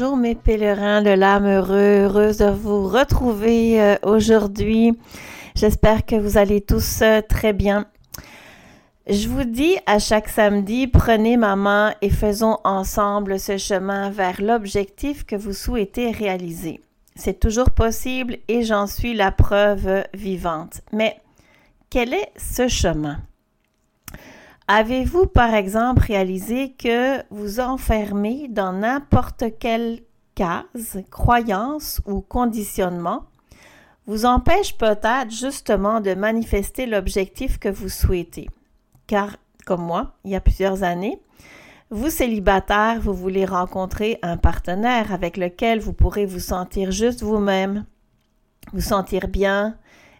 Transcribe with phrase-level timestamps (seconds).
[0.00, 4.96] Bonjour mes pèlerins de l'âme heureux, heureuse de vous retrouver euh, aujourd'hui.
[5.56, 7.84] J'espère que vous allez tous euh, très bien.
[9.08, 14.40] Je vous dis à chaque samedi, prenez ma main et faisons ensemble ce chemin vers
[14.40, 16.80] l'objectif que vous souhaitez réaliser.
[17.16, 20.80] C'est toujours possible et j'en suis la preuve vivante.
[20.92, 21.16] Mais
[21.90, 23.18] quel est ce chemin?
[24.70, 30.00] Avez-vous, par exemple, réalisé que vous enfermez dans n'importe quelle
[30.34, 33.24] case, croyance ou conditionnement
[34.06, 38.50] vous empêche peut-être justement de manifester l'objectif que vous souhaitez?
[39.06, 41.18] Car, comme moi, il y a plusieurs années,
[41.88, 47.86] vous célibataire, vous voulez rencontrer un partenaire avec lequel vous pourrez vous sentir juste vous-même,
[48.74, 49.78] vous sentir bien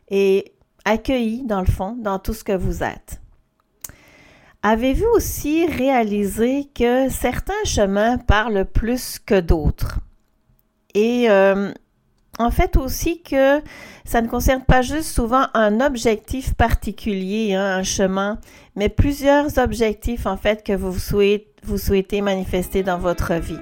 [0.08, 0.54] et
[0.86, 3.20] accueilli dans le fond dans tout ce que vous êtes.
[4.62, 10.00] Avez-vous aussi réalisé que certains chemins parlent plus que d'autres?
[10.94, 11.72] Et euh,
[12.38, 13.60] en fait aussi que
[14.04, 18.38] ça ne concerne pas juste souvent un objectif particulier, hein, un chemin,
[18.74, 23.60] mais plusieurs objectifs en fait que vous souhaitez, manifester dans votre vie.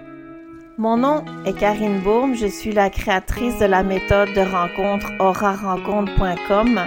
[0.78, 6.80] Mon nom est Karine Baum, je suis la créatrice de la méthode de rencontre aurarencontre.com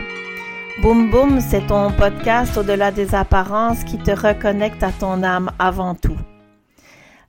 [0.82, 5.94] Boum Boum, c'est ton podcast au-delà des apparences qui te reconnecte à ton âme avant
[5.94, 6.16] tout.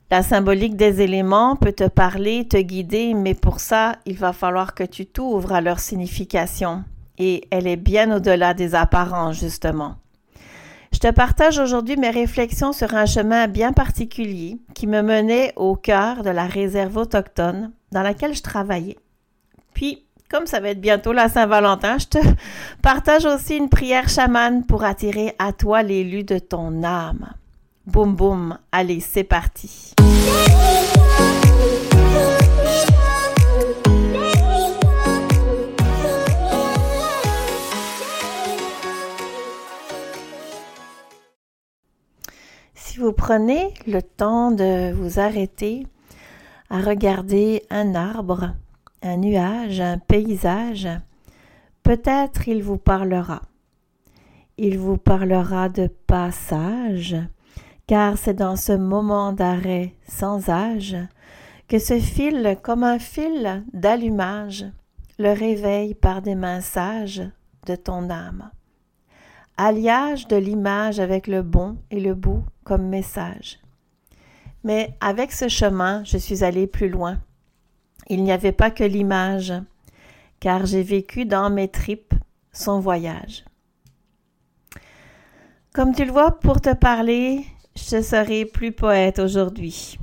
[0.09, 4.77] La symbolique des éléments peut te parler, te guider, mais pour ça, il va falloir
[4.77, 6.85] que tu t'ouvres à leur signification.
[7.19, 9.97] Et elle est bien au-delà des apparences, justement.
[10.93, 15.75] Je te partage aujourd'hui mes réflexions sur un chemin bien particulier qui me menait au
[15.75, 18.99] cœur de la réserve autochtone dans laquelle je travaillais.
[19.75, 22.19] Puis, comme ça va être bientôt la Saint-Valentin, je te
[22.83, 27.33] partage aussi une prière chamane pour attirer à toi l'élu de ton âme.
[27.87, 29.95] Boum boum, allez, c'est parti.
[42.75, 45.87] Si vous prenez le temps de vous arrêter
[46.69, 48.53] à regarder un arbre,
[49.03, 50.89] un nuage, un paysage,
[51.83, 53.43] peut-être il vous parlera.
[54.59, 57.17] Il vous parlera de passage,
[57.87, 60.97] car c'est dans ce moment d'arrêt sans âge
[61.69, 64.67] que se file comme un fil d'allumage
[65.19, 67.23] le réveil par des mains sages
[67.67, 68.51] de ton âme.
[69.57, 73.61] Alliage de l'image avec le bon et le beau comme message.
[74.65, 77.21] Mais avec ce chemin, je suis allé plus loin
[78.11, 79.55] il n'y avait pas que l'image,
[80.41, 82.15] car j'ai vécu dans mes tripes
[82.53, 83.45] son voyage.
[85.73, 89.97] Comme tu le vois, pour te parler, je serai plus poète aujourd'hui,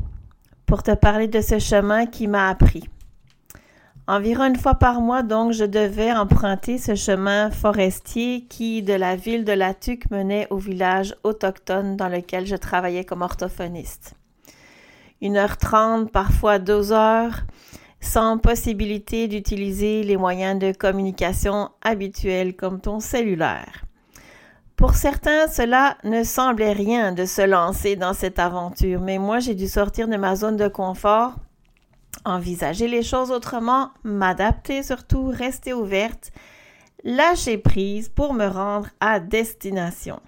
[0.65, 2.89] pour te parler de ce chemin qui m'a appris.
[4.07, 9.17] Environ une fois par mois, donc, je devais emprunter ce chemin forestier qui, de la
[9.17, 14.13] ville de La Tuque, menait au village autochtone dans lequel je travaillais comme orthophoniste.
[15.19, 17.41] Une heure trente, parfois deux heures,
[17.99, 23.83] sans possibilité d'utiliser les moyens de communication habituels comme ton cellulaire.
[24.75, 29.55] Pour certains, cela ne semblait rien de se lancer dans cette aventure, mais moi j'ai
[29.55, 31.33] dû sortir de ma zone de confort,
[32.25, 36.31] envisager les choses autrement, m'adapter surtout, rester ouverte,
[37.03, 40.19] lâcher prise pour me rendre à destination.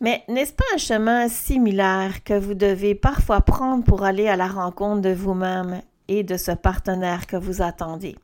[0.00, 4.46] Mais n'est-ce pas un chemin similaire que vous devez parfois prendre pour aller à la
[4.46, 5.82] rencontre de vous-même?
[6.08, 8.16] Et de ce partenaire que vous attendez.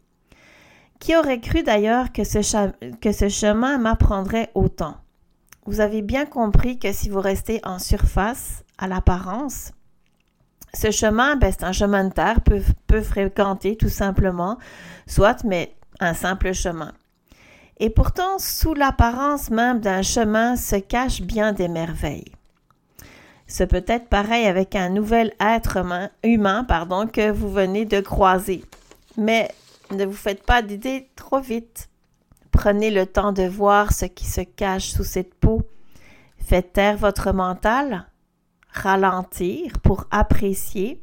[1.01, 4.97] Qui aurait cru d'ailleurs que, ce chemin m'apprendrait autant?
[5.67, 9.73] Vous avez bien compris que si vous restez en surface, à l'apparence,
[10.75, 14.59] ce chemin, ben, c'est un chemin de terre, peut, peut fréquenter tout simplement,
[15.07, 16.93] soit, mais un simple chemin.
[17.79, 22.33] Et pourtant, sous l'apparence même d'un chemin se cachent bien des merveilles.
[23.47, 25.79] C'est peut-être pareil avec un nouvel être
[26.23, 28.65] humain, pardon, que vous venez de croiser.
[29.17, 29.51] Mais
[29.91, 31.89] ne vous faites pas d'idées trop vite.
[32.51, 35.63] Prenez le temps de voir ce qui se cache sous cette peau.
[36.39, 38.07] Faites taire votre mental,
[38.71, 41.03] ralentir pour apprécier,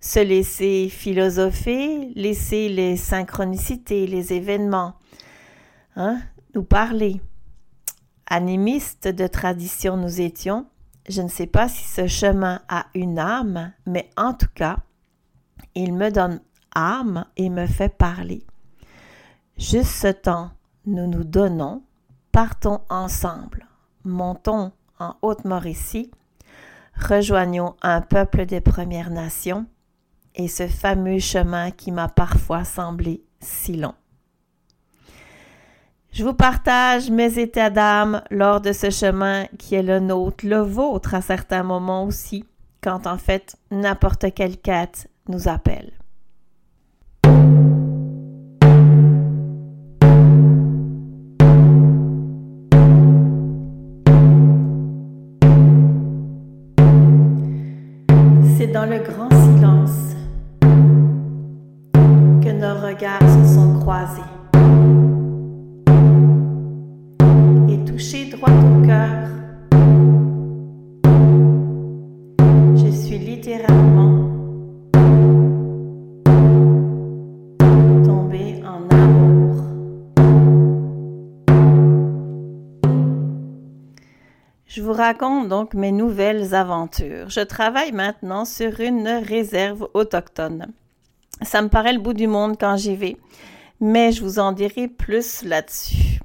[0.00, 4.94] se laisser philosopher, laisser les synchronicités, les événements,
[5.96, 6.20] hein,
[6.54, 7.20] nous parler.
[8.26, 10.66] Animistes de tradition nous étions,
[11.08, 14.78] je ne sais pas si ce chemin a une âme, mais en tout cas,
[15.74, 16.40] il me donne
[16.74, 18.46] âme et me fait parler.
[19.56, 20.50] Juste ce temps,
[20.86, 21.82] nous nous donnons,
[22.30, 23.66] partons ensemble,
[24.04, 26.10] montons en Haute-Mauricie,
[26.96, 29.66] rejoignons un peuple des Premières Nations
[30.34, 33.94] et ce fameux chemin qui m'a parfois semblé si long.
[36.14, 40.58] Je vous partage mes états d'âme lors de ce chemin qui est le nôtre, le
[40.58, 42.44] vôtre à certains moments aussi,
[42.82, 45.92] quand en fait n'importe quelle quête nous appelle.
[58.58, 60.14] C'est dans le grand silence
[62.42, 64.20] que nos regards se sont croisés.
[68.50, 69.28] Au cœur,
[72.76, 74.28] je suis littéralement
[78.04, 79.56] tombée en amour.
[84.66, 87.28] Je vous raconte donc mes nouvelles aventures.
[87.28, 90.66] Je travaille maintenant sur une réserve autochtone.
[91.42, 93.16] Ça me paraît le bout du monde quand j'y vais,
[93.80, 96.20] mais je vous en dirai plus là-dessus.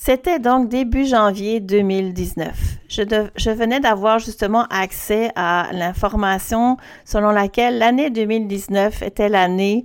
[0.00, 2.78] C'était donc début janvier 2019.
[2.88, 9.84] Je, venais d'avoir justement accès à l'information selon laquelle l'année 2019 était l'année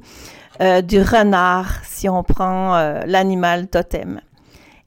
[0.61, 4.21] euh, du renard, si on prend euh, l'animal totem.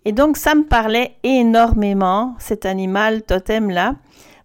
[0.04, 3.96] Et donc, ça me parlait énormément, cet animal totem-là,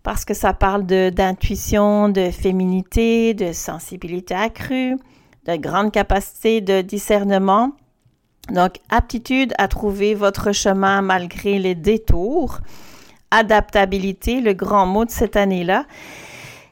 [0.01, 4.97] parce que ça parle d'intuition, de, féminité, de sensibilité accrue,
[5.45, 7.71] de grande capacité de discernement.
[8.51, 12.59] Donc, aptitude à trouver votre chemin malgré les détours.
[13.31, 15.85] Adaptabilité, le grand mot de cette année-là.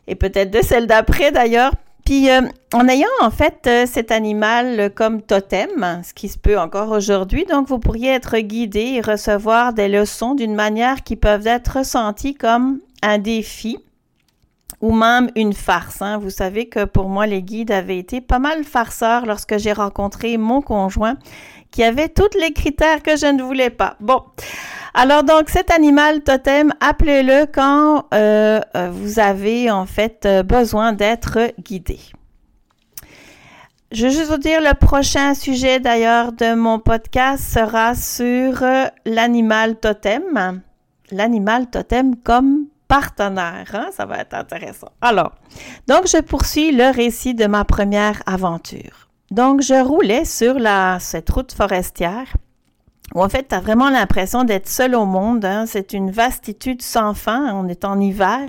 [0.08, 1.72] Et peut-être de celle d'après d'ailleurs,
[2.06, 2.42] puis, euh,
[2.74, 7.46] en ayant en fait euh, cet animal comme totem, ce qui se peut encore aujourd'hui,
[7.46, 12.34] donc vous pourriez être guidé et recevoir des leçons d'une manière qui peuvent être ressenties
[12.34, 13.78] comme un défi
[14.82, 16.02] ou même une farce.
[16.02, 16.18] Hein.
[16.18, 20.38] Vous savez que pour moi, les guides avaient été pas mal farceurs lorsque j'ai rencontré
[20.38, 21.18] mon conjoint
[21.72, 23.96] qui avait tous les critères que je ne voulais pas.
[24.00, 24.24] Bon.
[24.94, 30.94] Alors donc cet animal totem, appelez-le quand euh, euh, vous avez en fait euh, besoin
[30.94, 32.00] d'être guidé.
[33.92, 38.64] Je veux juste vous dire, le prochain sujet d'ailleurs de mon podcast sera sur
[39.04, 40.62] l'animal totem.
[41.12, 43.72] L'animal totem comme partenaire.
[43.74, 43.90] Hein?
[43.92, 44.90] Ça va être intéressant.
[45.02, 45.32] Alors,
[45.88, 49.09] donc je poursuis le récit de ma première aventure.
[49.32, 50.56] Donc, je roulais sur
[51.00, 52.34] cette route forestière
[53.16, 55.44] où en fait, tu as vraiment l'impression d'être seul au monde.
[55.46, 55.66] Hein.
[55.68, 57.54] C'est une vastitude sans fin.
[57.56, 58.48] On est en hiver.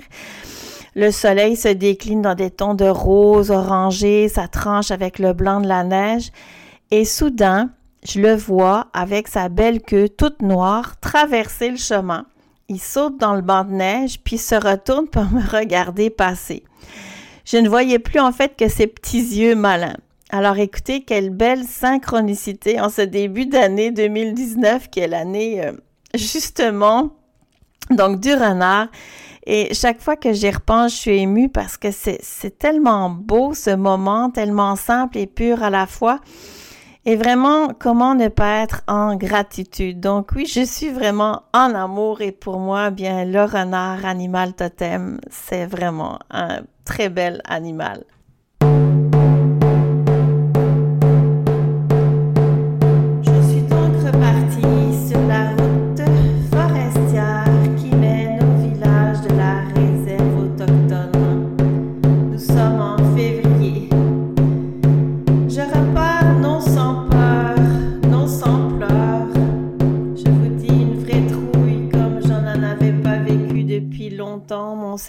[0.93, 5.61] Le soleil se décline dans des tons de rose orangé, ça tranche avec le blanc
[5.61, 6.31] de la neige.
[6.91, 7.69] Et soudain,
[8.03, 12.25] je le vois avec sa belle queue toute noire traverser le chemin.
[12.67, 16.63] Il saute dans le banc de neige puis se retourne pour me regarder passer.
[17.45, 19.97] Je ne voyais plus en fait que ses petits yeux malins.
[20.33, 25.61] Alors écoutez, quelle belle synchronicité en ce début d'année 2019, qui est l'année
[26.15, 27.09] justement
[27.89, 28.87] donc du renard.
[29.45, 33.71] Et chaque fois que j'y repense, je suis émue parce que c'est tellement beau ce
[33.71, 36.21] moment, tellement simple et pur à la fois.
[37.05, 39.99] Et vraiment, comment ne pas être en gratitude?
[39.99, 45.19] Donc oui, je suis vraiment en amour et pour moi, bien, le renard animal totem,
[45.29, 48.05] c'est vraiment un très bel animal.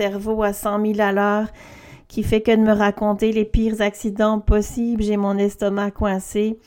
[0.04, 1.46] À 100 000 à l'heure,
[2.08, 5.02] qui fait que de me raconter les pires accidents possibles.
[5.02, 6.58] J'ai mon estomac coincé.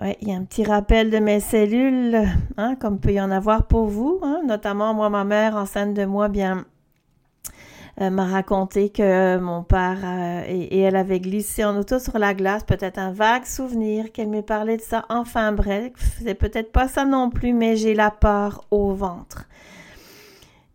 [0.00, 2.18] Ouais, il y a un petit rappel de mes cellules,
[2.56, 4.18] hein, comme peut y en avoir pour vous.
[4.22, 4.40] Hein.
[4.46, 6.64] notamment, moi, ma mère, enceinte de moi, bien,
[8.00, 12.32] euh, m'a raconté que mon père euh, et, elle avait glissé en auto sur la
[12.32, 12.64] glace.
[12.64, 15.04] Peut-être un vague souvenir qu'elle m'ait parlé de ça.
[15.10, 15.92] Enfin bref,
[16.24, 19.48] c'est peut-être pas ça non plus, mais j'ai la peur au ventre.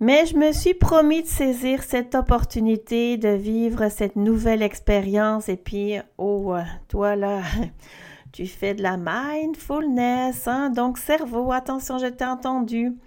[0.01, 5.55] Mais je me suis promis de saisir cette opportunité de vivre cette nouvelle expérience et
[5.55, 6.57] puis, oh,
[6.89, 7.41] toi là,
[8.33, 10.69] tu fais de la mindfulness, hein?
[10.69, 12.97] donc cerveau, attention, je t'ai entendu.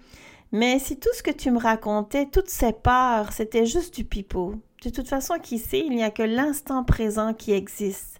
[0.51, 4.55] Mais si tout ce que tu me racontais, toutes ces peurs, c'était juste du pipeau.
[4.83, 8.19] De toute façon, qui sait, il n'y a que l'instant présent qui existe.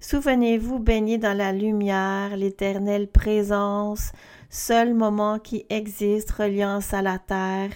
[0.00, 4.12] Souvenez-vous, baigner dans la lumière, l'éternelle présence,
[4.50, 7.70] seul moment qui existe, reliance à la terre,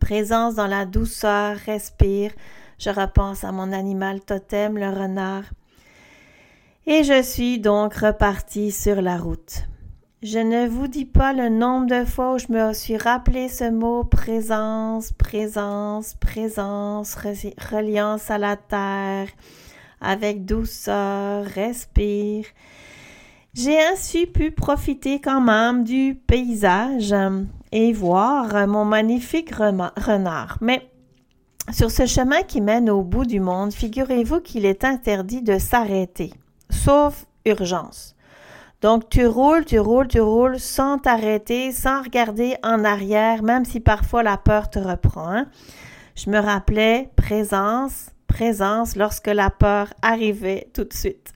[0.00, 2.32] Présence dans la douceur, respire.
[2.78, 5.44] Je repense à mon animal totem, le renard.
[6.86, 9.64] Et je suis donc reparti sur la route.
[10.22, 13.70] Je ne vous dis pas le nombre de fois où je me suis rappelé ce
[13.70, 19.28] mot présence, présence, présence, reliance à la terre,
[20.00, 22.46] avec douceur, respire.
[23.54, 27.14] J'ai ainsi pu profiter quand même du paysage
[27.72, 30.58] et voir mon magnifique renard.
[30.60, 30.88] Mais
[31.70, 36.32] sur ce chemin qui mène au bout du monde, figurez-vous qu'il est interdit de s'arrêter,
[36.70, 38.14] sauf urgence.
[38.80, 43.80] Donc tu roules, tu roules, tu roules sans t'arrêter, sans regarder en arrière, même si
[43.80, 45.28] parfois la peur te reprend.
[45.28, 45.46] Hein.
[46.14, 51.32] Je me rappelais présence, présence lorsque la peur arrivait tout de suite.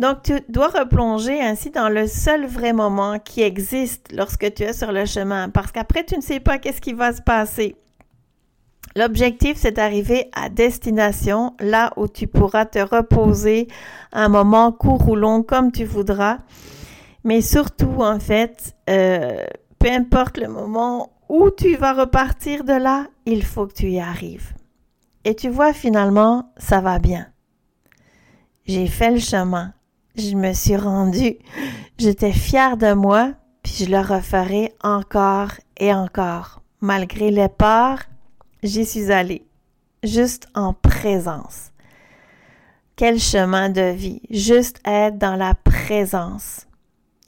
[0.00, 4.72] Donc tu dois replonger ainsi dans le seul vrai moment qui existe lorsque tu es
[4.72, 7.76] sur le chemin, parce qu'après tu ne sais pas qu'est-ce qui va se passer.
[8.96, 13.68] L'objectif, c'est d'arriver à destination, là où tu pourras te reposer
[14.12, 16.38] un moment court ou long comme tu voudras.
[17.22, 19.44] Mais surtout, en fait, euh,
[19.78, 24.00] peu importe le moment où tu vas repartir de là, il faut que tu y
[24.00, 24.54] arrives.
[25.24, 27.26] Et tu vois, finalement, ça va bien.
[28.64, 29.74] J'ai fait le chemin.
[30.20, 31.38] Je me suis rendue.
[31.96, 38.00] J'étais fière de moi, puis je le referai encore et encore, malgré les peurs
[38.62, 39.46] j'y suis allée,
[40.02, 41.70] juste en présence.
[42.96, 46.66] Quel chemin de vie, juste être dans la présence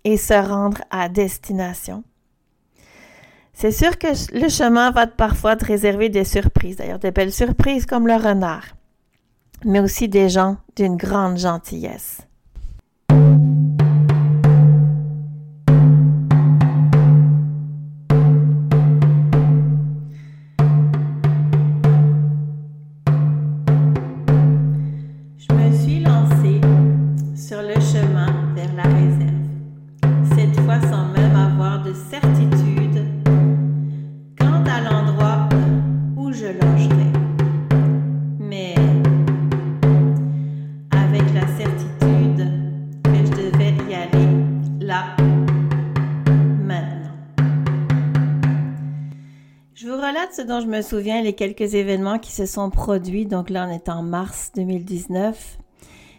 [0.04, 2.04] et se rendre à destination.
[3.54, 4.08] C'est sûr que
[4.38, 8.64] le chemin va parfois te réserver des surprises, d'ailleurs des belles surprises comme le renard,
[9.64, 12.26] mais aussi des gens d'une grande gentillesse.
[50.44, 53.26] Dont je me souviens, les quelques événements qui se sont produits.
[53.26, 55.58] Donc là, on est en mars 2019.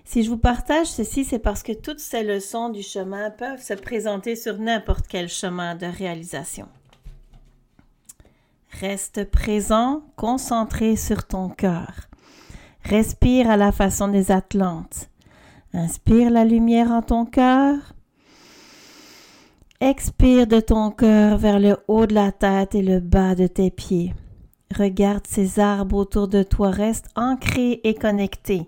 [0.05, 3.73] Si je vous partage ceci, c'est parce que toutes ces leçons du chemin peuvent se
[3.73, 6.67] présenter sur n'importe quel chemin de réalisation.
[8.79, 12.09] Reste présent, concentré sur ton cœur.
[12.83, 15.09] Respire à la façon des Atlantes.
[15.73, 17.77] Inspire la lumière en ton cœur.
[19.85, 23.69] Expire de ton cœur vers le haut de la tête et le bas de tes
[23.69, 24.15] pieds.
[24.73, 28.65] Regarde ces arbres autour de toi, reste ancré et connecté.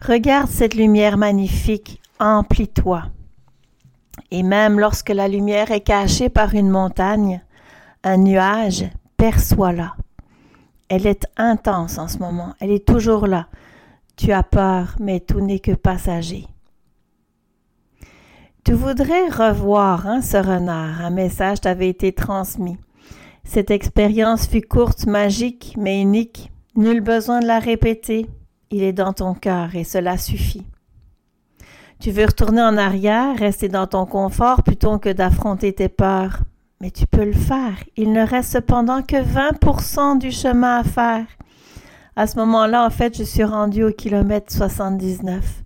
[0.00, 3.02] Regarde cette lumière magnifique, emplis-toi.
[4.30, 7.42] Et même lorsque la lumière est cachée par une montagne,
[8.04, 8.86] un nuage,
[9.18, 9.96] perçois-la.
[10.88, 13.48] Elle est intense en ce moment, elle est toujours là.
[14.16, 16.46] Tu as peur, mais tout n'est que passager.
[18.68, 21.00] Tu voudrais revoir hein, ce renard.
[21.00, 22.76] Un message t'avait été transmis.
[23.42, 26.52] Cette expérience fut courte, magique, mais unique.
[26.76, 28.26] Nul besoin de la répéter.
[28.70, 30.66] Il est dans ton cœur et cela suffit.
[31.98, 36.40] Tu veux retourner en arrière, rester dans ton confort plutôt que d'affronter tes peurs.
[36.82, 37.82] Mais tu peux le faire.
[37.96, 41.24] Il ne reste cependant que 20% du chemin à faire.
[42.16, 45.62] À ce moment-là, en fait, je suis rendue au kilomètre 79.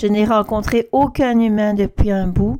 [0.00, 2.58] Je n'ai rencontré aucun humain depuis un bout.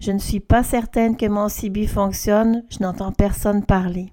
[0.00, 2.64] Je ne suis pas certaine que mon CB fonctionne.
[2.70, 4.10] Je n'entends personne parler.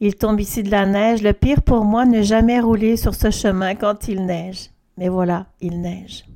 [0.00, 1.22] Il tombe ici de la neige.
[1.22, 4.72] Le pire pour moi, ne jamais rouler sur ce chemin quand il neige.
[4.98, 6.26] Mais voilà, il neige.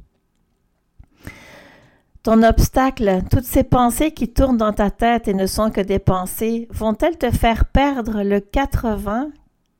[2.22, 5.98] Ton obstacle, toutes ces pensées qui tournent dans ta tête et ne sont que des
[5.98, 9.28] pensées, vont-elles te faire perdre le 80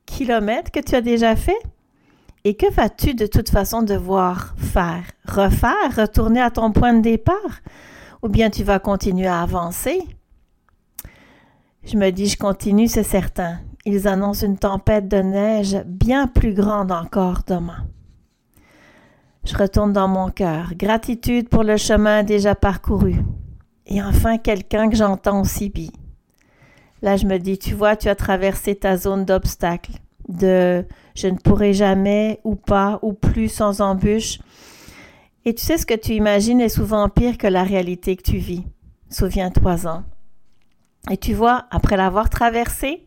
[0.05, 1.57] km que tu as déjà fait?
[2.45, 5.05] Et que vas-tu de toute façon devoir faire?
[5.27, 5.97] Refaire?
[5.97, 7.61] Retourner à ton point de départ?
[8.23, 10.01] Ou bien tu vas continuer à avancer?
[11.85, 13.61] Je me dis, je continue, c'est certain.
[13.85, 17.87] Ils annoncent une tempête de neige bien plus grande encore demain.
[19.45, 20.75] Je retourne dans mon cœur.
[20.77, 23.17] Gratitude pour le chemin déjà parcouru.
[23.87, 25.91] Et enfin, quelqu'un que j'entends aussi bien.
[27.03, 29.93] Là, je me dis, tu vois, tu as traversé ta zone d'obstacle
[30.29, 30.87] de
[31.21, 34.39] je ne pourrai jamais ou pas ou plus sans embûche.
[35.45, 38.39] Et tu sais ce que tu imagines est souvent pire que la réalité que tu
[38.39, 38.65] vis.
[39.11, 40.05] Souviens-toi-en.
[41.11, 43.05] Et tu vois, après l'avoir traversé,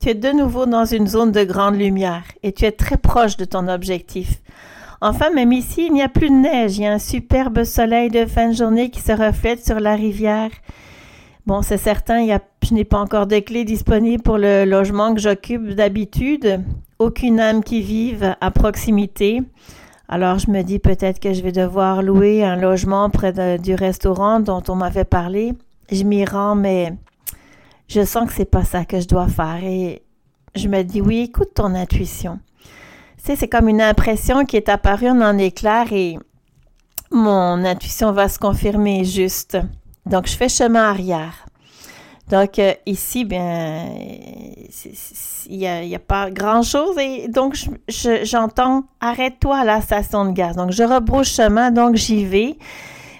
[0.00, 3.36] Tu es de nouveau dans une zone de grande lumière et tu es très proche
[3.36, 4.42] de ton objectif.
[5.00, 8.10] Enfin, même ici, il n'y a plus de neige, il y a un superbe soleil
[8.10, 10.50] de fin de journée qui se reflète sur la rivière.
[11.46, 15.12] Bon, c'est certain, y a, je n'ai pas encore de clés disponibles pour le logement
[15.12, 16.64] que j'occupe d'habitude.
[16.98, 19.42] Aucune âme qui vive à proximité.
[20.08, 24.40] Alors je me dis peut-être que je vais devoir louer un logement près du restaurant
[24.40, 25.52] dont on m'avait parlé.
[25.92, 26.94] Je m'y rends, mais
[27.88, 29.62] je sens que c'est pas ça que je dois faire.
[29.62, 30.00] Et
[30.54, 32.38] je me dis oui, écoute ton intuition.
[33.18, 36.18] Tu sais, c'est comme une impression qui est apparue en éclair et
[37.10, 39.58] mon intuition va se confirmer juste.
[40.06, 41.46] Donc, je fais chemin arrière.
[42.30, 43.86] Donc, euh, ici, bien,
[45.48, 46.96] il n'y a, pas grand-chose.
[46.98, 47.56] Et donc,
[47.88, 50.56] j'entends arrête-toi à la station de gaz.
[50.56, 52.56] Donc, je rebrouche chemin, donc j'y vais.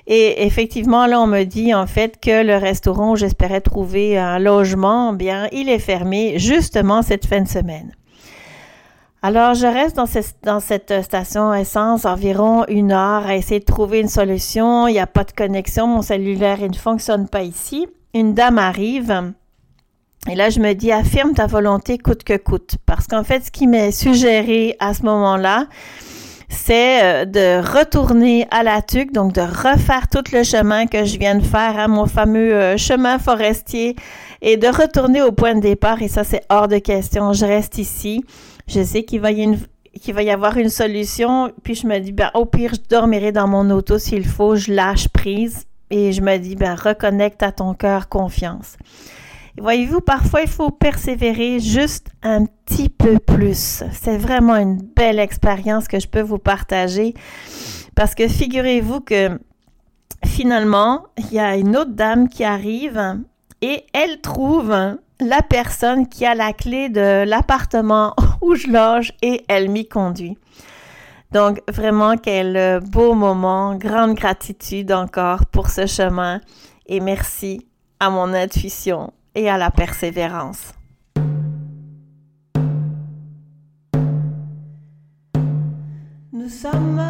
[0.06, 4.38] Et effectivement, là, on me dit en fait que le restaurant où j'espérais trouver un
[4.38, 7.94] logement, bien, il est fermé justement cette fin de semaine.
[9.26, 9.96] Alors, je reste
[10.42, 14.86] dans, cette station essence environ une heure à essayer de trouver une solution.
[14.86, 17.86] Il n'y a pas de connexion, mon cellulaire ne fonctionne pas ici.
[18.12, 19.32] Une dame arrive.
[20.30, 22.76] Et là, je me dis, affirme ta volonté coûte que coûte.
[22.84, 25.68] Parce qu'en fait, ce qui m'est suggéré à ce moment-là,
[26.50, 31.18] c'est euh, de retourner à la tuque, donc de refaire tout le chemin que je
[31.18, 33.96] viens de faire à mon fameux euh, chemin forestier
[34.42, 36.02] et de retourner au point de départ.
[36.02, 37.32] Et ça, c'est hors de question.
[37.32, 38.22] Je reste ici.
[38.66, 41.52] Je sais qu'il va, y avoir une solution.
[41.62, 44.56] Puis je me dis, ben, au pire, je dormirai dans mon auto s'il faut.
[44.56, 45.66] Je lâche prise.
[45.90, 48.76] Et je me dis, ben, reconnecte à ton cœur confiance.
[49.58, 53.84] voyez-vous, parfois, il faut persévérer juste un petit peu plus.
[53.92, 57.14] C'est vraiment une belle expérience que je peux vous partager.
[57.94, 59.38] Parce que figurez-vous que
[60.24, 63.20] finalement, il y a une autre dame qui arrive
[63.62, 64.74] et elle trouve
[65.20, 70.36] la personne qui a la clé de l'appartement où je loge et elle m'y conduit.
[71.32, 76.40] Donc vraiment quel beau moment, grande gratitude encore pour ce chemin
[76.86, 77.66] et merci
[77.98, 80.74] à mon intuition et à la persévérance.
[86.32, 87.02] Nous sommes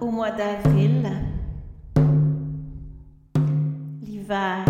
[0.00, 1.06] au mois d'avril.
[4.02, 4.64] L'hiver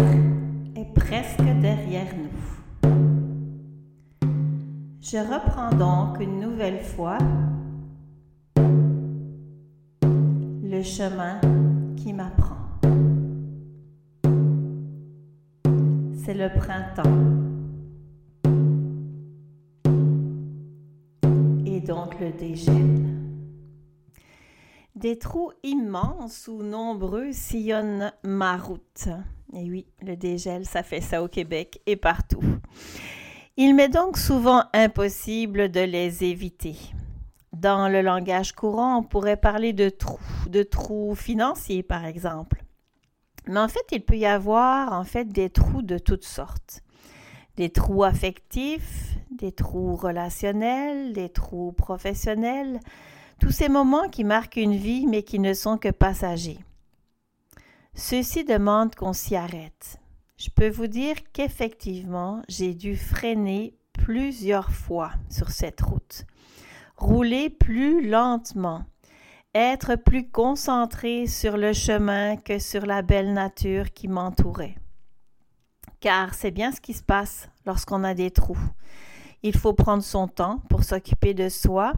[0.74, 2.37] est presque derrière nous.
[5.10, 7.16] Je reprends donc une nouvelle fois
[10.62, 11.40] le chemin
[11.96, 12.58] qui m'apprend.
[16.12, 17.02] C'est le printemps.
[21.64, 23.06] Et donc le dégel.
[24.94, 29.08] Des trous immenses ou nombreux sillonnent ma route.
[29.54, 32.42] Et oui, le dégel, ça fait ça au Québec et partout.
[33.60, 36.76] Il m'est donc souvent impossible de les éviter.
[37.52, 42.62] Dans le langage courant, on pourrait parler de trous, de trous financiers par exemple.
[43.48, 46.84] Mais en fait, il peut y avoir en fait des trous de toutes sortes.
[47.56, 52.78] Des trous affectifs, des trous relationnels, des trous professionnels,
[53.40, 56.60] tous ces moments qui marquent une vie mais qui ne sont que passagers.
[57.94, 59.98] Ceux-ci demandent qu'on s'y arrête,
[60.38, 66.24] je peux vous dire qu'effectivement, j'ai dû freiner plusieurs fois sur cette route,
[66.96, 68.84] rouler plus lentement,
[69.52, 74.76] être plus concentré sur le chemin que sur la belle nature qui m'entourait.
[76.00, 78.58] Car c'est bien ce qui se passe lorsqu'on a des trous.
[79.42, 81.92] Il faut prendre son temps pour s'occuper de soi,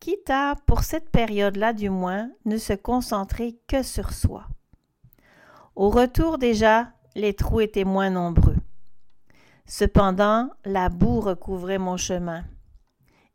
[0.00, 4.46] quitte à, pour cette période-là du moins, ne se concentrer que sur soi.
[5.74, 8.56] Au retour déjà, les trous étaient moins nombreux.
[9.64, 12.44] Cependant, la boue recouvrait mon chemin.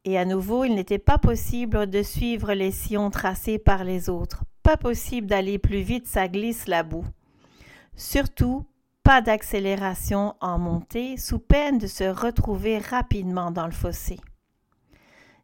[0.05, 4.43] Et à nouveau, il n'était pas possible de suivre les sillons tracés par les autres.
[4.61, 7.05] Pas possible d'aller plus vite, ça glisse la boue.
[7.95, 8.65] Surtout,
[9.03, 14.19] pas d'accélération en montée, sous peine de se retrouver rapidement dans le fossé.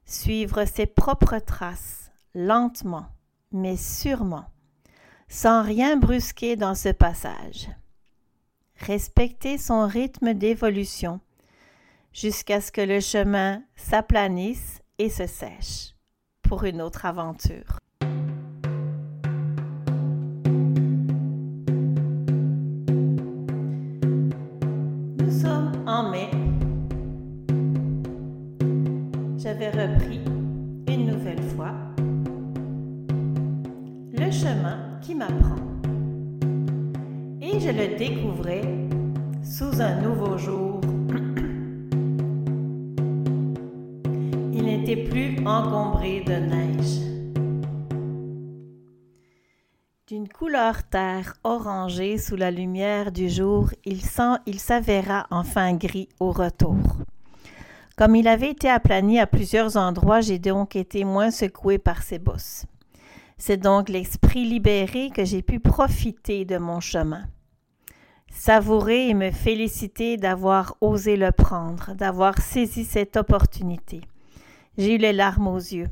[0.06, 3.08] Suivre ses propres traces, lentement,
[3.52, 4.45] mais sûrement,
[5.28, 7.67] sans rien brusquer dans ce passage
[8.79, 11.19] respecter son rythme d'évolution
[12.13, 15.93] jusqu'à ce que le chemin s'aplanisse et se sèche
[16.41, 17.79] pour une autre aventure.
[25.19, 26.31] Nous sommes en mai.
[29.37, 30.21] J'avais repris
[30.87, 31.73] une nouvelle fois
[34.13, 35.76] le chemin qui m'apprend
[37.59, 38.61] je le découvrais
[39.43, 40.81] sous un nouveau jour.
[44.67, 46.99] n'était plus encombré de neige.
[50.07, 54.01] D'une couleur terre orangée sous la lumière du jour, il,
[54.45, 56.77] il s'avéra enfin gris au retour.
[57.97, 62.19] Comme il avait été aplani à plusieurs endroits, j'ai donc été moins secoué par ses
[62.19, 62.65] bosses.
[63.37, 67.23] C'est donc l'esprit libéré que j'ai pu profiter de mon chemin.
[68.39, 74.02] Savourer et me féliciter d'avoir osé le prendre, d'avoir saisi cette opportunité.
[74.78, 75.89] J'ai eu les larmes aux yeux.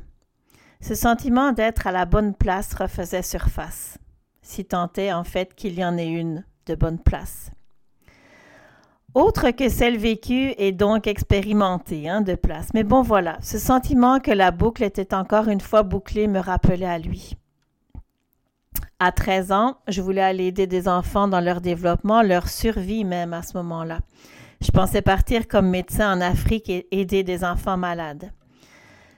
[0.80, 3.98] Ce sentiment d'être à la bonne place refaisait surface
[4.46, 7.50] si tant est en fait qu'il y en ait une de bonne place.
[9.12, 12.68] Autre que celle vécue et donc expérimentée hein, de place.
[12.74, 16.86] Mais bon voilà, ce sentiment que la boucle était encore une fois bouclée me rappelait
[16.86, 17.36] à lui.
[18.98, 23.34] À 13 ans, je voulais aller aider des enfants dans leur développement, leur survie même
[23.34, 23.98] à ce moment-là.
[24.62, 28.32] Je pensais partir comme médecin en Afrique et aider des enfants malades.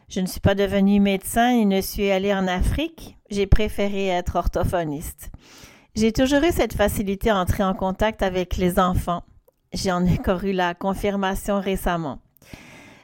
[0.09, 3.19] Je ne suis pas devenue médecin et ne suis allée en Afrique.
[3.31, 5.31] J'ai préféré être orthophoniste.
[5.95, 9.23] J'ai toujours eu cette facilité à entrer en contact avec les enfants.
[9.73, 12.19] J'en ai encore eu la confirmation récemment.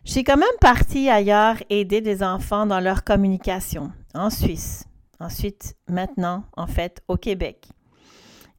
[0.05, 4.87] Je suis quand même partie ailleurs aider des enfants dans leur communication, en Suisse.
[5.21, 7.69] Ensuite, maintenant, en fait, au Québec.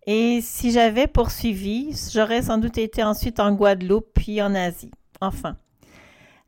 [0.07, 4.91] Et si j'avais poursuivi, j'aurais sans doute été ensuite en Guadeloupe, puis en Asie.
[5.21, 5.57] Enfin,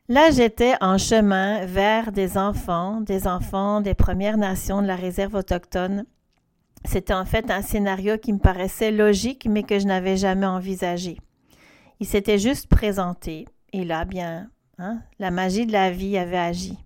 [0.09, 5.35] Là, j'étais en chemin vers des enfants, des enfants des Premières Nations de la réserve
[5.35, 6.05] autochtone.
[6.85, 11.17] C'était en fait un scénario qui me paraissait logique, mais que je n'avais jamais envisagé.
[11.99, 16.77] Il s'était juste présenté, et là, bien, hein, la magie de la vie avait agi.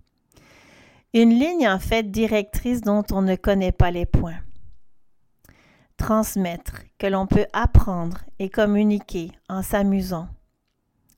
[1.14, 4.40] Une ligne en fait directrice dont on ne connaît pas les points.
[5.96, 10.28] Transmettre, que l'on peut apprendre et communiquer en s'amusant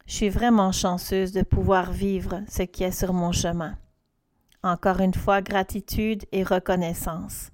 [0.07, 3.77] je suis vraiment chanceuse de pouvoir vivre ce qui est sur mon chemin.
[4.63, 7.51] Encore une fois, gratitude et reconnaissance.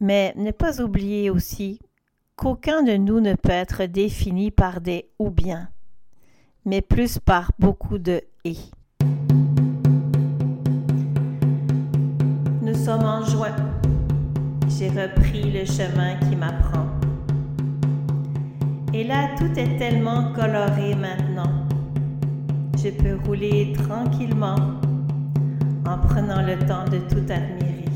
[0.00, 1.78] Mais ne pas oublier aussi
[2.36, 5.68] qu'aucun de nous ne peut être défini par des ou bien,
[6.64, 8.56] mais plus par beaucoup de et.
[12.70, 13.56] Nous sommes en juin.
[14.68, 16.86] J'ai repris le chemin qui m'apprend.
[18.94, 21.66] Et là, tout est tellement coloré maintenant.
[22.76, 24.78] Je peux rouler tranquillement
[25.84, 27.86] en prenant le temps de tout admirer.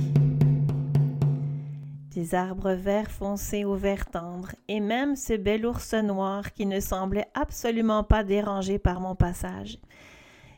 [2.10, 6.80] Des arbres verts foncés au vert tendre et même ce bel ours noir qui ne
[6.80, 9.78] semblait absolument pas dérangé par mon passage.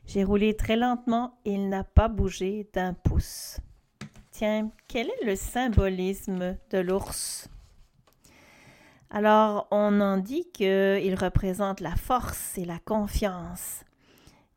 [0.07, 3.61] J'ai roulé très lentement et il n'a pas bougé d'un pouce.
[4.39, 7.49] Tiens, quel est le symbolisme de l'ours?
[9.09, 13.83] Alors, on en dit qu'il représente la force et la confiance,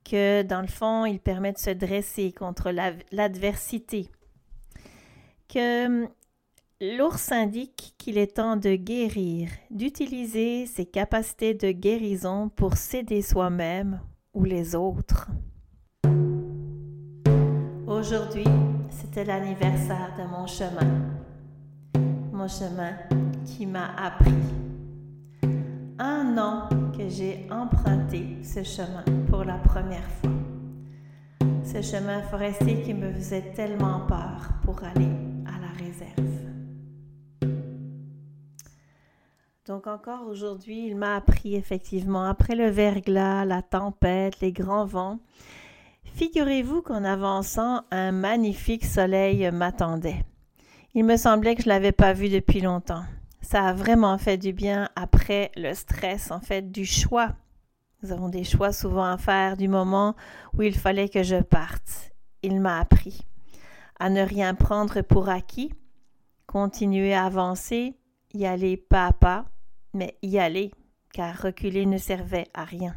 [0.03, 2.71] que dans le fond, il permet de se dresser contre
[3.13, 4.09] l'adversité,
[5.47, 6.09] que hum,
[6.81, 14.01] l'ours indique qu'il est temps de guérir, d'utiliser ses capacités de guérison pour s'aider soi-même
[14.33, 15.29] ou les autres.
[17.99, 18.45] Aujourd'hui,
[18.89, 21.19] c'était l'anniversaire de mon chemin.
[22.31, 22.93] Mon chemin
[23.45, 24.31] qui m'a appris.
[25.99, 30.31] Un an que j'ai emprunté ce chemin pour la première fois.
[31.65, 35.11] Ce chemin forestier qui me faisait tellement peur pour aller
[35.45, 36.19] à la réserve.
[39.65, 45.19] Donc encore aujourd'hui, il m'a appris effectivement, après le verglas, la tempête, les grands vents,
[46.19, 50.23] figurez-vous qu'en avançant, un magnifique soleil m'attendait.
[50.93, 53.03] Il me semblait que je ne l'avais pas vu depuis longtemps
[53.49, 57.29] ça a vraiment fait du bien après le stress, en fait, du choix.
[58.03, 60.15] Nous avons des choix souvent à faire du moment
[60.53, 62.11] où il fallait que je parte.
[62.43, 63.25] Il m'a appris
[63.99, 65.73] à ne rien prendre pour acquis,
[66.45, 67.97] continuer à avancer,
[68.35, 69.45] y aller pas à pas,
[69.95, 70.71] mais y aller,
[71.11, 72.93] car reculer ne servait à rien.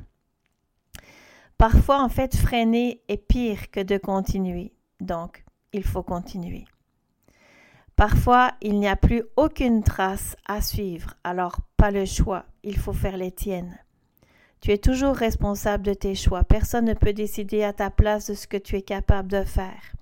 [1.63, 4.73] Parfois, en fait, freiner est pire que de continuer.
[4.99, 6.65] Donc, il faut continuer.
[7.95, 12.93] Parfois, il n'y a plus aucune trace à suivre, alors pas le choix, il faut
[12.93, 13.79] faire les tiennes.
[14.61, 18.35] Tu es toujours responsable de tes choix, personne ne peut décider à ta place de
[18.35, 19.95] ce que tu es capable de faire.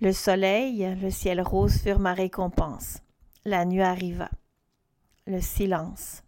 [0.00, 3.02] Le soleil, le ciel rose furent ma récompense.
[3.44, 4.30] La nuit arriva.
[5.26, 6.22] Le silence.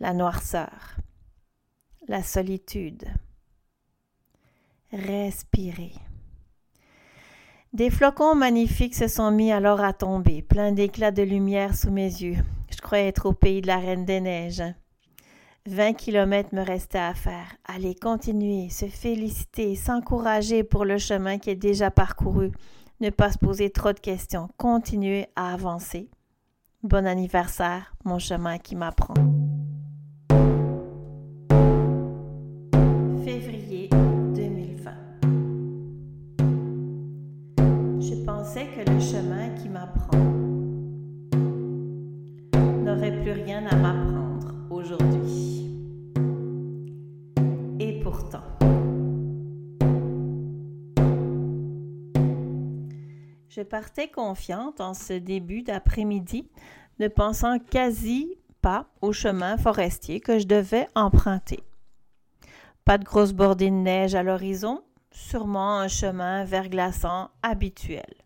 [0.00, 0.96] La noirceur.
[2.08, 3.04] La solitude.
[4.92, 5.92] Respirer.
[7.72, 12.08] Des flocons magnifiques se sont mis alors à tomber, pleins d'éclats de lumière sous mes
[12.08, 12.38] yeux.
[12.74, 14.64] Je croyais être au pays de la Reine des Neiges.
[15.66, 17.54] 20 kilomètres me restaient à faire.
[17.64, 22.50] Aller continuer, se féliciter, s'encourager pour le chemin qui est déjà parcouru.
[23.00, 24.48] Ne pas se poser trop de questions.
[24.56, 26.10] Continuer à avancer.
[26.82, 29.14] Bon anniversaire, mon chemin qui m'apprend.
[39.02, 40.16] Chemin qui m'apprend
[42.84, 45.68] n'aurait plus rien à m'apprendre aujourd'hui.
[47.80, 48.44] Et pourtant.
[53.48, 56.48] Je partais confiante en ce début d'après-midi,
[57.00, 61.64] ne pensant quasi pas au chemin forestier que je devais emprunter.
[62.84, 68.22] Pas de grosse bordée de neige à l'horizon, sûrement un chemin verglaçant habituel.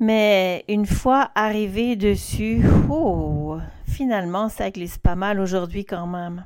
[0.00, 6.44] Mais une fois arrivé dessus, oh, finalement ça glisse pas mal aujourd'hui quand même.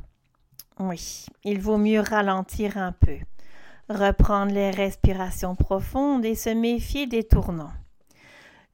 [0.79, 3.17] Oui, il vaut mieux ralentir un peu
[3.89, 7.73] reprendre les respirations profondes et se méfier des tournants.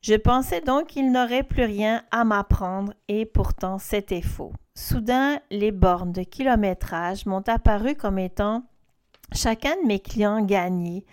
[0.03, 4.53] Je pensais donc qu'il n'aurait plus rien à m'apprendre et pourtant c'était faux.
[4.75, 8.65] Soudain, les bornes de kilométrage m'ont apparu comme étant
[9.33, 11.07] chacun de mes clients gagnés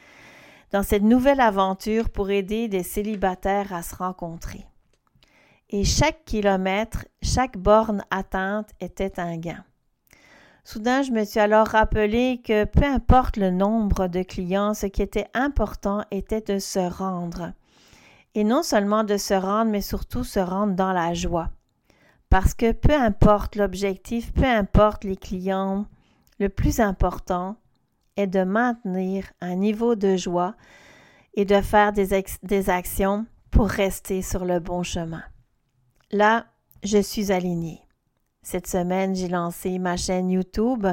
[0.72, 4.66] dans cette nouvelle aventure pour aider des célibataires à se rencontrer.
[5.70, 9.64] Et chaque kilomètre, chaque borne atteinte était un gain.
[10.64, 15.02] Soudain, je me suis alors rappelé que peu importe le nombre de clients, ce qui
[15.02, 17.54] était important était de se rendre.
[18.36, 21.50] Et non seulement de se rendre, mais surtout se rendre dans la joie.
[22.30, 25.86] Parce que peu importe l'objectif, peu importe les clients,
[26.40, 27.58] le plus important
[28.18, 30.56] est de maintenir un niveau de joie
[31.34, 35.24] et de faire des, des actions pour rester sur le bon chemin.
[36.12, 36.46] Là,
[36.84, 37.82] je suis alignée.
[38.44, 40.88] Cette semaine, j'ai lancé ma chaîne YouTube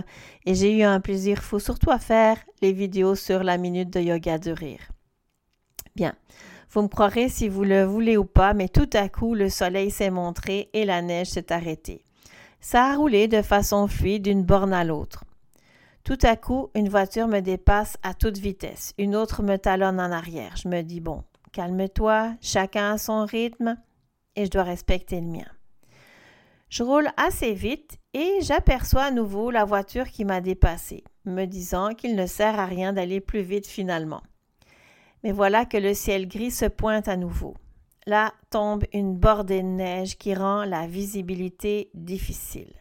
[0.44, 4.00] et j'ai eu un plaisir fou, surtout à faire les vidéos sur la minute de
[4.00, 4.90] yoga de rire.
[5.96, 6.14] Bien,
[6.70, 9.90] vous me croirez si vous le voulez ou pas, mais tout à coup, le soleil
[9.90, 12.04] s'est montré et la neige s'est arrêtée.
[12.61, 15.24] Ça a roulé de façon fluide d'une borne à l'autre.
[16.09, 20.11] Tout à coup, une voiture me dépasse à toute vitesse, une autre me talonne en
[20.11, 20.57] arrière.
[20.57, 23.77] Je me dis, bon, calme-toi, chacun a son rythme
[24.35, 25.44] et je dois respecter le mien.
[26.71, 31.92] Je roule assez vite et j'aperçois à nouveau la voiture qui m'a dépassé, me disant
[31.92, 34.23] qu'il ne sert à rien d'aller plus vite finalement.
[35.25, 37.55] Mais voilà que le ciel gris se pointe à nouveau.
[38.07, 42.77] Là tombe une bordée de neige qui rend la visibilité difficile.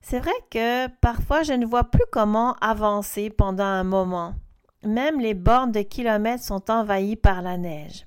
[0.00, 4.34] C'est vrai que parfois je ne vois plus comment avancer pendant un moment.
[4.82, 8.06] Même les bornes de kilomètres sont envahies par la neige.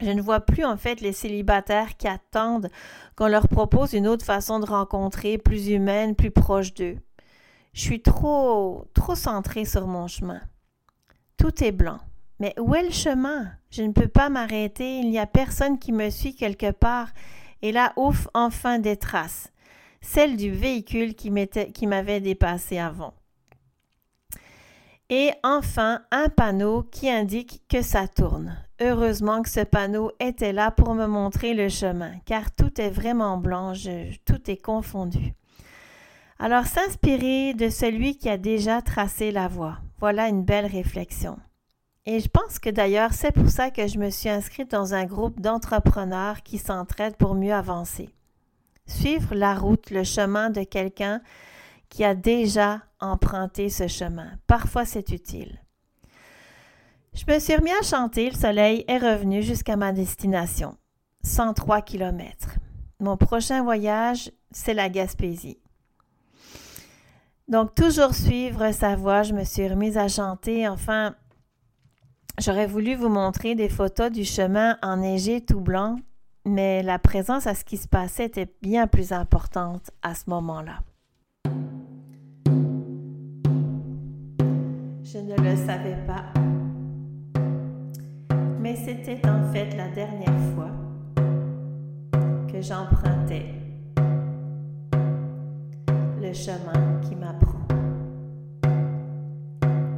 [0.00, 2.70] Je ne vois plus en fait les célibataires qui attendent
[3.16, 6.98] qu'on leur propose une autre façon de rencontrer, plus humaine, plus proche d'eux.
[7.72, 10.40] Je suis trop, trop centrée sur mon chemin.
[11.38, 11.98] Tout est blanc.
[12.40, 13.50] Mais où est le chemin?
[13.70, 17.08] Je ne peux pas m'arrêter, il n'y a personne qui me suit quelque part.
[17.62, 19.50] Et là, ouf, enfin des traces.
[20.08, 23.12] Celles du véhicule qui m'avait dépassé avant.
[25.10, 28.56] Et enfin, un panneau qui indique que ça tourne.
[28.80, 33.36] Heureusement que ce panneau était là pour me montrer le chemin, car tout est vraiment
[33.36, 33.72] blanc,
[34.24, 35.34] tout est confondu.
[36.38, 41.36] Alors s'inspirer de celui qui a déjà tracé la voie, voilà une belle réflexion.
[42.06, 45.04] Et je pense que d'ailleurs c'est pour ça que je me suis inscrite dans un
[45.04, 48.15] groupe d'entrepreneurs qui s'entraident pour mieux avancer.
[48.86, 51.20] Suivre la route, le chemin de quelqu'un
[51.88, 54.32] qui a déjà emprunté ce chemin.
[54.46, 55.60] Parfois c'est utile.
[57.14, 60.76] Je me suis remis à chanter, le soleil est revenu jusqu'à ma destination,
[61.22, 62.56] 103 km.
[63.00, 65.58] Mon prochain voyage, c'est la Gaspésie.
[67.48, 70.66] Donc, toujours suivre sa voix, je me suis remise à chanter.
[70.66, 71.14] Enfin,
[72.38, 75.96] j'aurais voulu vous montrer des photos du chemin enneigé tout blanc,
[76.46, 80.78] mais la présence à ce qui se passait était bien plus importante à ce moment-là.
[85.04, 86.24] Je ne le savais pas
[88.66, 90.72] mais c'était en fait la dernière fois
[92.50, 93.54] que j'empruntais
[96.20, 97.64] le chemin qui m'apprend.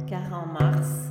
[0.05, 1.09] Car en mars,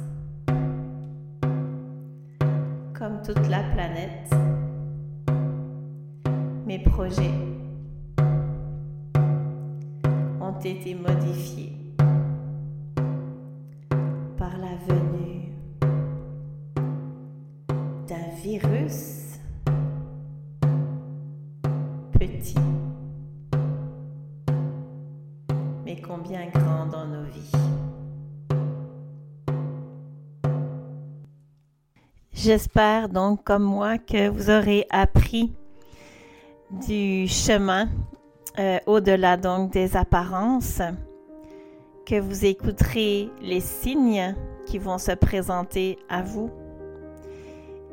[2.96, 4.30] comme toute la planète,
[6.68, 7.32] mes projets
[10.38, 11.72] ont été modifiés
[14.36, 15.50] par la venue
[18.42, 19.38] virus
[22.12, 22.54] petit
[26.06, 27.50] combien grand dans nos vies.
[32.32, 35.54] J'espère donc comme moi que vous aurez appris
[36.70, 37.88] du chemin
[38.58, 40.82] euh, au-delà donc des apparences,
[42.04, 44.34] que vous écouterez les signes
[44.66, 46.50] qui vont se présenter à vous.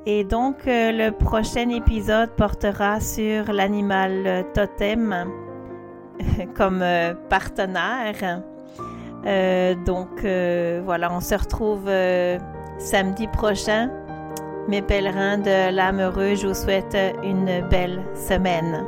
[0.07, 5.25] Et donc euh, le prochain épisode portera sur l'animal totem
[6.55, 8.41] comme euh, partenaire.
[9.85, 10.21] donc
[10.83, 11.89] voilà, on se retrouve
[12.79, 14.04] samedi prochain.
[14.67, 18.83] Mes pèlerins de l'âme je vous souhaite une belle semaine.